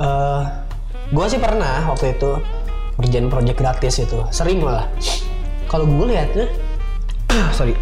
uh, 0.01 0.65
Gue 1.13 1.27
sih 1.29 1.37
pernah 1.37 1.85
waktu 1.85 2.17
itu 2.17 2.33
kerjaan 3.01 3.27
project 3.29 3.59
gratis 3.59 3.95
itu, 4.03 4.19
sering 4.31 4.63
malah. 4.63 4.87
Kalau 5.67 5.87
gue 5.89 6.15
liatnya, 6.15 6.47
sorry. 7.57 7.75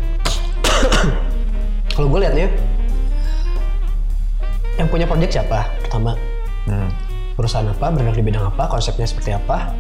Kalau 1.97 2.09
gue 2.09 2.21
liatnya, 2.25 2.49
yang 4.81 4.89
punya 4.89 5.05
project 5.05 5.33
siapa? 5.37 5.69
Pertama, 5.85 6.17
Hmm. 6.63 6.87
perusahaan 7.35 7.67
apa, 7.67 7.91
bergerak 7.91 8.23
di 8.23 8.25
bidang 8.25 8.47
apa, 8.55 8.71
konsepnya 8.71 9.03
seperti 9.03 9.35
apa, 9.35 9.75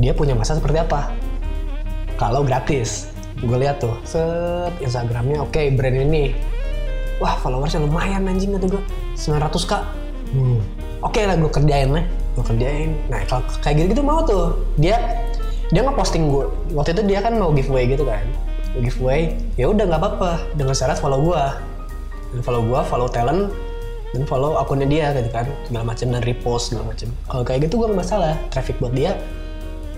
dia 0.00 0.16
punya 0.16 0.32
masa 0.32 0.56
seperti 0.56 0.80
apa. 0.80 1.12
Kalau 2.16 2.40
gratis, 2.40 3.12
gue 3.44 3.58
lihat 3.60 3.76
tuh, 3.84 3.92
set 4.08 4.72
Instagramnya 4.80 5.44
oke 5.44 5.60
brand 5.76 6.00
ini, 6.00 6.32
wah 7.20 7.36
followersnya 7.44 7.84
lumayan 7.84 8.24
anjing 8.24 8.56
kata 8.56 8.72
gue, 8.72 8.82
900 9.20 9.68
k. 9.68 9.72
Hmm. 10.32 10.58
Oke 11.04 11.28
lah 11.28 11.36
gue 11.36 11.50
kerjain 11.52 11.92
lah, 11.92 12.08
gue 12.34 12.44
kerjain. 12.44 12.90
Nah 13.08 13.22
kalau 13.24 13.42
kayak 13.58 13.74
gitu 13.78 13.86
gitu 13.94 14.02
mau 14.02 14.20
tuh, 14.22 14.58
dia 14.76 14.98
dia 15.70 15.80
ngeposting 15.82 16.28
gue. 16.28 16.46
Waktu 16.74 16.92
itu 16.94 17.02
dia 17.06 17.18
kan 17.22 17.34
mau 17.34 17.50
giveaway 17.50 17.88
gitu 17.88 18.04
kan, 18.04 18.22
Mau 18.74 18.82
giveaway. 18.82 19.38
Ya 19.54 19.70
udah 19.70 19.86
nggak 19.86 20.00
apa-apa, 20.00 20.30
dengan 20.54 20.74
syarat 20.74 20.98
follow 20.98 21.22
gue, 21.22 21.42
dan 22.34 22.40
follow 22.42 22.62
gue, 22.62 22.80
follow 22.84 23.08
talent, 23.08 23.48
dan 24.14 24.22
follow 24.26 24.54
akunnya 24.54 24.86
dia 24.86 25.06
gitu 25.10 25.26
kan 25.30 25.46
segala 25.66 25.84
macam 25.90 26.06
dan 26.06 26.22
repost 26.22 26.70
segala 26.70 26.94
macam 26.94 27.08
kalau 27.26 27.42
kayak 27.42 27.66
gitu 27.66 27.82
gue 27.82 27.86
gak 27.90 27.98
masalah 27.98 28.38
traffic 28.46 28.78
buat 28.78 28.94
dia 28.94 29.18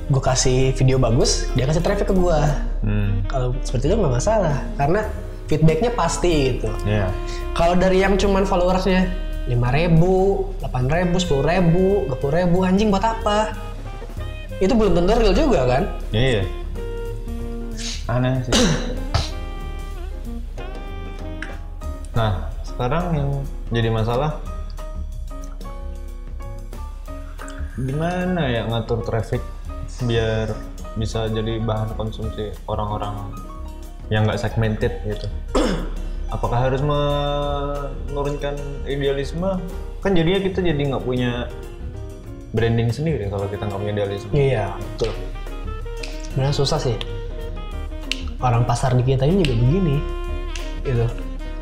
gue 0.09 0.23
kasih 0.25 0.73
video 0.73 0.97
bagus 0.97 1.45
dia 1.53 1.69
kasih 1.69 1.85
traffic 1.85 2.09
ke 2.09 2.17
gue 2.17 2.39
Hmm. 2.81 3.21
kalau 3.29 3.53
seperti 3.61 3.91
itu 3.91 3.97
nggak 4.01 4.15
masalah 4.17 4.63
karena 4.79 5.05
feedbacknya 5.53 5.91
pasti 5.93 6.57
gitu 6.57 6.71
Iya. 6.89 7.13
kalau 7.53 7.77
dari 7.77 8.01
yang 8.01 8.17
cuman 8.17 8.49
followersnya 8.49 9.05
lima 9.47 9.71
ribu, 9.71 10.51
delapan 10.59 10.85
ribu, 10.91 11.17
sepuluh 11.23 11.45
ribu, 11.47 11.87
dua 12.11 12.31
ribu 12.43 12.67
anjing 12.67 12.91
buat 12.91 13.03
apa? 13.03 13.55
Itu 14.59 14.75
belum 14.75 14.99
tentu 14.99 15.15
real 15.15 15.35
juga 15.35 15.61
kan? 15.71 15.83
Iya. 16.11 16.43
Aneh 18.11 18.43
sih. 18.43 18.55
nah, 22.17 22.51
sekarang 22.65 23.05
yang 23.15 23.31
jadi 23.71 23.89
masalah 23.93 24.41
gimana 27.77 28.49
ya 28.49 28.65
ngatur 28.73 29.05
traffic 29.05 29.45
biar 30.09 30.49
bisa 30.97 31.29
jadi 31.29 31.61
bahan 31.61 31.93
konsumsi 31.93 32.57
orang-orang 32.65 33.37
yang 34.09 34.25
nggak 34.25 34.41
segmented 34.41 34.97
gitu. 35.05 35.29
Apakah 36.27 36.71
harus 36.71 36.83
menurunkan 36.83 38.59
idealisme? 38.91 39.63
Kan 40.03 40.13
jadinya 40.19 40.43
kita 40.43 40.59
jadi 40.59 40.83
nggak 40.91 41.05
punya 41.07 41.47
branding 42.51 42.91
sendiri 42.91 43.31
kalau 43.31 43.47
kita 43.47 43.63
nggak 43.69 43.79
punya 43.79 43.93
idealisme. 43.95 44.31
Iya, 44.35 44.75
betul. 44.75 45.13
Sebenarnya 46.35 46.55
susah 46.55 46.79
sih. 46.83 46.97
Orang 48.43 48.67
pasar 48.67 48.93
di 48.99 49.07
kita 49.07 49.23
ini 49.25 49.47
juga 49.47 49.55
begini. 49.55 49.97
Gitu. 50.83 51.07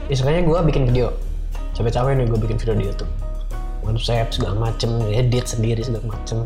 Misalnya 0.08 0.40
gue 0.48 0.58
bikin 0.72 0.82
video. 0.88 1.12
Capek-capek 1.76 2.16
nih 2.16 2.26
gue 2.30 2.40
bikin 2.40 2.56
video 2.56 2.74
di 2.74 2.84
YouTube. 2.88 3.12
Konsep 3.84 4.32
segala 4.32 4.72
macem, 4.72 4.96
edit 5.12 5.44
sendiri 5.44 5.84
segala 5.84 6.08
macem. 6.08 6.40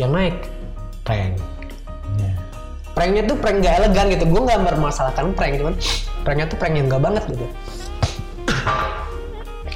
Yang 0.00 0.10
naik, 0.10 0.36
prank. 1.04 1.36
Iya. 2.16 2.32
Pranknya 2.96 3.22
tuh 3.28 3.36
prank 3.38 3.60
gak 3.60 3.74
elegan 3.82 4.06
gitu. 4.08 4.24
Gue 4.24 4.42
gak 4.48 4.58
mempermasalahkan 4.64 5.36
prank, 5.36 5.60
cuman 5.60 5.74
pranknya 6.24 6.48
tuh 6.48 6.56
prank 6.56 6.74
yang 6.74 6.88
gak 6.88 7.04
banget 7.04 7.24
gitu. 7.28 7.44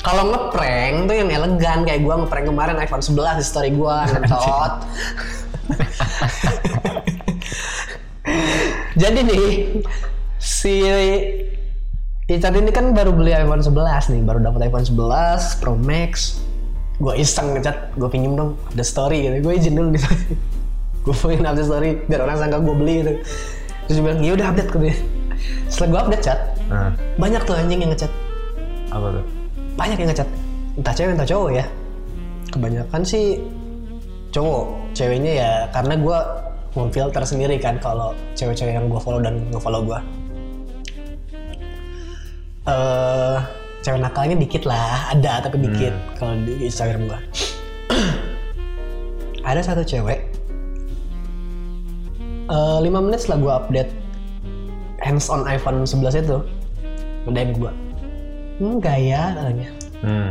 Kalau 0.01 0.33
ngeprank 0.33 1.05
tuh 1.05 1.17
yang 1.21 1.29
elegan 1.29 1.85
kayak 1.85 2.01
gue 2.01 2.15
ngeprank 2.25 2.49
kemarin 2.49 2.81
iPhone 2.81 3.05
11 3.05 3.37
di 3.37 3.45
story 3.45 3.71
gue 3.77 3.97
ngentot. 4.09 4.73
Jadi 9.01 9.21
nih 9.21 9.47
si 10.41 10.75
Icat 12.29 12.53
ini 12.61 12.69
kan 12.69 12.93
baru 12.93 13.13
beli 13.13 13.33
iPhone 13.33 13.65
11 13.65 14.13
nih, 14.13 14.21
baru 14.21 14.45
dapat 14.45 14.69
iPhone 14.69 14.85
11 14.85 15.65
Pro 15.65 15.73
Max. 15.77 16.45
Gue 17.01 17.17
iseng 17.17 17.57
ngecat, 17.57 17.97
gue 17.97 18.09
pinjem 18.11 18.37
dong, 18.37 18.61
ada 18.69 18.85
story 18.85 19.25
gitu. 19.25 19.49
Gue 19.49 19.57
izin 19.57 19.77
dulu 19.77 19.97
gitu. 19.97 20.09
gue 21.09 21.15
pengen 21.25 21.49
update 21.49 21.69
story 21.69 21.91
biar 22.05 22.29
orang 22.29 22.37
sangka 22.37 22.61
gue 22.61 22.75
beli 22.77 22.95
gitu. 23.01 23.13
Terus 23.89 23.97
dia 23.97 24.05
bilang, 24.05 24.21
iya 24.21 24.33
udah 24.37 24.47
update 24.53 24.71
ke 24.73 24.77
dia. 24.77 24.97
Setelah 25.69 25.89
gue 25.89 26.01
update 26.07 26.25
chat, 26.25 26.39
Nah, 26.69 26.93
banyak 27.17 27.43
tuh 27.49 27.57
anjing 27.57 27.81
yang 27.81 27.91
ngechat. 27.93 28.13
apa 28.89 29.07
tuh? 29.21 29.25
Banyak 29.77 29.97
yang 30.01 30.09
ngechat. 30.13 30.29
Entah 30.77 30.95
cewek 30.97 31.13
entah 31.17 31.29
cowok 31.29 31.51
ya. 31.57 31.65
Kebanyakan 32.53 33.03
sih 33.05 33.41
cowok. 34.33 34.65
Ceweknya 34.93 35.33
ya 35.33 35.51
karena 35.73 35.95
gue 35.97 36.19
memfilter 36.77 37.23
sendiri 37.25 37.57
kan 37.57 37.81
kalau 37.81 38.13
cewek-cewek 38.37 38.77
yang 38.77 38.87
gue 38.89 39.01
follow 39.01 39.21
dan 39.21 39.41
nge-follow 39.53 39.83
gue. 39.85 39.99
eh 42.69 43.39
cewek 43.81 44.01
nakalnya 44.05 44.37
dikit 44.37 44.69
lah, 44.69 45.17
ada 45.17 45.41
tapi 45.41 45.57
dikit 45.57 45.95
kalau 46.21 46.37
di 46.45 46.69
Instagram 46.69 47.09
gua. 47.09 47.17
ada 49.49 49.61
satu 49.65 49.81
cewek, 49.81 50.21
eh 52.53 52.79
5 52.85 52.85
menit 53.01 53.25
setelah 53.25 53.39
gua 53.41 53.53
update 53.65 53.89
hands 54.99 55.31
on 55.31 55.47
iPhone 55.47 55.87
11 55.87 56.25
itu, 56.25 56.39
nge 57.27 57.43
gua. 57.59 57.73
Hmm, 58.59 58.77
gaya 58.83 59.39
katanya. 59.39 59.69
Hmm. 60.03 60.31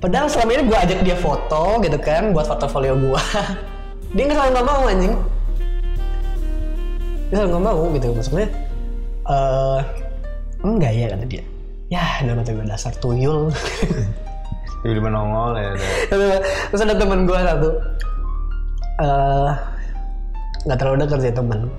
Padahal 0.00 0.28
selama 0.28 0.50
ini 0.52 0.62
gua 0.68 0.78
ajak 0.84 1.00
dia 1.00 1.16
foto 1.16 1.80
gitu 1.80 1.98
kan, 2.00 2.36
buat 2.36 2.44
portofolio 2.44 2.94
gua. 2.96 3.20
dia 4.14 4.22
nggak 4.28 4.36
selalu 4.36 4.50
nggak 4.52 4.68
mau 4.68 4.82
anjing. 4.84 5.14
Dia 7.32 7.34
selalu 7.40 7.48
nggak 7.50 7.64
mau 7.64 7.82
gitu, 7.96 8.08
maksudnya. 8.12 8.48
eh 9.24 9.80
enggak 10.60 10.92
ya 10.92 11.06
kata 11.16 11.24
dia. 11.24 11.44
Ya, 11.92 12.04
udah 12.24 12.40
kata 12.40 12.50
gue 12.56 12.66
dasar 12.68 12.92
tuyul. 13.00 13.52
Tiba-tiba 14.84 15.08
nongol 15.08 15.56
ya. 15.56 15.72
Terus 16.68 16.80
ada 16.84 16.96
temen 16.96 17.24
gue 17.24 17.38
satu. 17.38 17.70
eh 19.00 19.52
nggak 20.64 20.78
terlalu 20.80 20.96
dekat 21.04 21.18
sih 21.24 21.32
temen. 21.32 21.72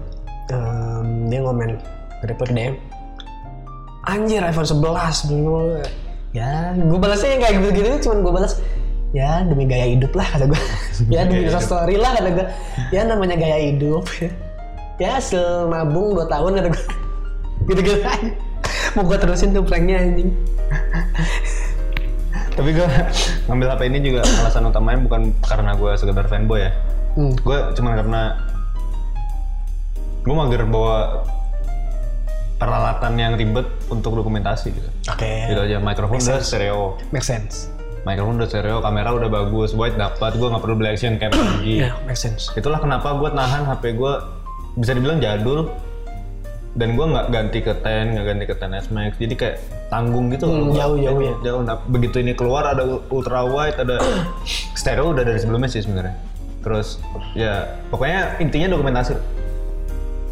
Em, 0.50 1.30
dia 1.30 1.42
ngomen 1.42 1.78
report 2.26 2.52
DM. 2.52 2.76
Anjir 4.06 4.42
iPhone 4.46 4.70
11 4.70 5.30
belum 5.34 5.82
Ya, 6.36 6.76
gue 6.76 7.00
balasnya 7.00 7.32
yang 7.32 7.42
kayak 7.48 7.56
gitu-gitu 7.64 8.12
cuman 8.12 8.20
gue 8.28 8.34
balas 8.36 8.60
ya 9.16 9.48
demi 9.48 9.64
gaya 9.64 9.88
hidup 9.88 10.12
lah 10.12 10.28
kata 10.28 10.52
gue. 10.52 10.62
ya 11.08 11.24
demi 11.24 11.48
Gaya 11.48 11.64
story 11.64 11.96
lah 11.96 12.12
kata 12.20 12.30
gue. 12.36 12.46
Ya 12.92 13.08
namanya 13.08 13.40
gaya 13.40 13.72
hidup. 13.72 14.04
ya 15.00 15.20
hasil 15.20 15.72
nabung 15.72 16.12
2 16.12 16.28
tahun 16.28 16.52
kata 16.60 16.70
gue. 16.76 16.86
Gitu-gitu 17.72 18.04
aja. 18.04 18.30
Mau 19.00 19.08
gue 19.08 19.16
terusin 19.16 19.56
tuh 19.56 19.64
pranknya 19.64 20.04
anjing. 20.04 20.36
Tapi 22.56 22.70
gue 22.72 22.88
ngambil 23.48 23.68
HP 23.76 23.82
ini 23.92 24.00
juga 24.00 24.24
alasan 24.24 24.68
utamanya 24.68 25.00
bukan 25.04 25.22
karena 25.44 25.72
gue 25.76 25.92
sekedar 25.96 26.28
fanboy 26.28 26.68
ya. 26.68 26.72
Hmm. 27.16 27.32
Gue 27.40 27.58
cuma 27.80 27.96
karena 27.96 28.44
gue 30.24 30.36
mager 30.36 30.68
bawa 30.68 31.24
peralatan 32.56 33.14
yang 33.16 33.34
ribet 33.36 33.68
untuk 33.88 34.16
dokumentasi 34.16 34.72
gitu. 34.72 34.90
Oke. 35.12 35.52
Gitu 35.52 35.60
aja. 35.60 35.78
Mikrofon 35.78 36.18
udah 36.18 36.40
stereo, 36.40 36.96
Make 37.12 37.26
sense. 37.26 37.68
mikrofon 38.06 38.38
udah 38.38 38.46
stereo, 38.46 38.78
kamera 38.80 39.12
udah 39.12 39.28
bagus, 39.28 39.74
white 39.74 39.98
dapat, 39.98 40.38
gue 40.38 40.46
nggak 40.46 40.62
perlu 40.62 40.76
beli 40.78 40.94
action 40.94 41.18
cam 41.18 41.34
lagi. 41.34 41.74
Ya, 41.84 41.92
make 42.06 42.16
sense. 42.16 42.54
Itulah 42.54 42.78
kenapa 42.78 43.18
gue 43.18 43.30
nahan 43.30 43.66
HP 43.66 43.98
gue 43.98 44.14
bisa 44.78 44.94
dibilang 44.94 45.18
jadul 45.18 45.74
dan 46.76 46.94
gue 46.94 47.06
nggak 47.08 47.28
ganti 47.32 47.60
ke 47.60 47.72
10, 47.74 48.14
nggak 48.14 48.26
ganti 48.30 48.46
ke 48.46 48.56
10s 48.56 48.88
Max, 48.92 49.16
jadi 49.18 49.34
kayak 49.34 49.56
tanggung 49.88 50.28
gitu 50.30 50.44
Hmm, 50.46 50.76
jauh, 50.76 51.00
jauh 51.00 51.20
ya. 51.20 51.34
Jauh. 51.42 51.62
Nah, 51.64 51.80
begitu 51.88 52.20
ini 52.20 52.36
keluar 52.36 52.68
ada 52.68 52.84
ultra 53.10 53.42
wide, 53.42 53.80
ada 53.80 53.98
stereo 54.80 55.10
udah 55.10 55.24
dari 55.26 55.40
sebelumnya 55.42 55.68
sih 55.68 55.82
sebenarnya. 55.82 56.14
Terus 56.62 57.02
ya 57.34 57.80
pokoknya 57.90 58.38
intinya 58.38 58.70
dokumentasi. 58.70 59.18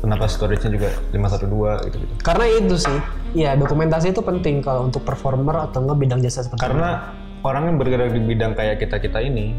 Kenapa 0.04 0.28
storage-nya 0.28 0.72
juga 0.76 0.90
512 1.16 1.88
gitu 1.88 1.96
gitu. 2.04 2.14
Karena 2.20 2.46
itu 2.52 2.76
sih, 2.76 2.98
ya 3.32 3.56
dokumentasi 3.56 4.12
itu 4.12 4.20
penting 4.20 4.60
kalau 4.60 4.92
untuk 4.92 5.08
performer 5.08 5.64
atau 5.64 5.80
enggak 5.80 5.96
bidang 5.96 6.20
jasa 6.20 6.44
seperti 6.44 6.60
Karena 6.60 7.16
orang 7.40 7.72
yang 7.72 7.76
bergerak 7.80 8.12
di 8.12 8.20
bidang 8.20 8.52
kayak 8.52 8.84
kita 8.84 9.00
kita 9.00 9.24
ini 9.24 9.56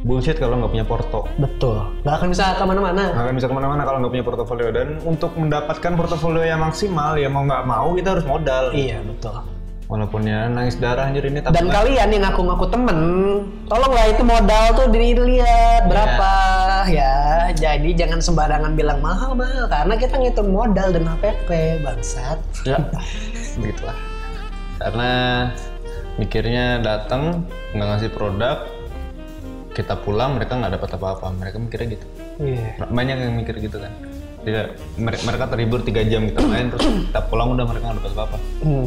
bullshit 0.00 0.38
kalau 0.38 0.56
nggak 0.62 0.72
punya 0.72 0.86
porto. 0.86 1.26
itu. 1.26 1.42
Betul. 1.42 1.76
Nggak 2.06 2.14
akan 2.22 2.28
bisa 2.30 2.44
ke 2.54 2.64
mana-mana. 2.64 3.02
nggak 3.12 3.24
akan 3.26 3.34
bisa 3.34 3.46
ke 3.50 3.54
mana-mana 3.58 3.82
kalau 3.82 3.98
nggak 4.00 4.12
punya 4.14 4.24
portofolio 4.24 4.68
dan 4.70 4.88
untuk 5.02 5.30
mendapatkan 5.34 5.92
portofolio 5.92 6.42
yang 6.46 6.62
maksimal 6.62 7.18
ya 7.18 7.28
mau 7.28 7.42
nggak 7.44 7.62
mau 7.66 7.90
kita 7.92 8.08
harus 8.16 8.26
modal 8.30 8.70
Iya 8.70 9.02
betul. 9.02 9.42
walaupun 9.90 10.22
ya 10.22 10.46
nangis 10.46 10.78
darah 10.78 11.10
anjir 11.10 11.26
ini 11.26 11.42
tapi 11.42 11.50
Dan 11.50 11.66
kalian 11.66 12.14
yang 12.14 12.22
ngaku-ngaku 12.30 12.66
temen, 12.70 12.98
tolonglah 13.66 14.06
itu 14.06 14.22
modal 14.22 14.64
tuh 14.78 14.86
dilihat 14.86 15.82
berapa 15.90 16.30
ya. 16.86 17.18
Jadi 17.50 17.90
jangan 17.94 18.20
sembarangan 18.22 18.72
bilang 18.74 19.02
mahal-mahal 19.02 19.66
karena 19.66 19.94
kita 19.96 20.14
ngitung 20.16 20.50
modal 20.50 20.94
dan 20.94 21.04
HPP 21.06 21.80
bangsat. 21.82 22.38
ya. 22.62 22.78
Begitulah. 23.60 23.96
Karena 24.80 25.10
mikirnya 26.16 26.80
datang 26.80 27.44
nggak 27.72 27.86
ngasih 27.86 28.10
produk 28.12 28.66
kita 29.70 29.94
pulang 30.02 30.36
mereka 30.36 30.58
nggak 30.58 30.78
dapat 30.78 30.90
apa-apa. 30.96 31.26
Mereka 31.34 31.56
mikirnya 31.58 31.88
gitu. 31.98 32.06
Iya. 32.40 32.88
banyak 32.88 33.16
yang 33.20 33.34
mikir 33.36 33.54
gitu 33.60 33.76
kan. 33.76 33.92
Tidak 34.40 34.66
mere- 34.96 35.24
mereka 35.28 35.44
terhibur 35.52 35.84
tiga 35.84 36.00
jam 36.00 36.24
kita 36.24 36.40
main 36.40 36.72
terus 36.72 36.86
kita 37.12 37.20
pulang 37.28 37.52
udah 37.52 37.64
mereka 37.68 37.84
nggak 37.92 37.98
dapat 38.00 38.12
apa-apa. 38.16 38.38
Hmm. 38.64 38.86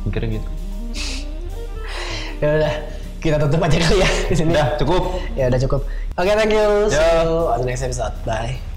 mikirnya 0.00 0.40
gitu. 0.40 0.48
Ya 2.40 2.48
udah, 2.56 2.74
kita 3.20 3.36
tutup 3.36 3.60
aja 3.60 3.76
kali 3.78 4.00
ya 4.00 4.08
di 4.26 4.34
sini. 4.34 4.50
udah 4.56 4.66
cukup 4.80 5.02
Ya 5.36 5.44
udah 5.52 5.60
cukup. 5.60 5.80
Oke, 6.16 6.32
thank 6.34 6.52
you. 6.52 6.88
See 6.88 6.96
Ya. 6.96 7.22
you 7.22 7.52
on 7.52 7.60
the 7.60 7.68
next 7.68 7.84
episode. 7.84 8.12
Bye. 8.24 8.69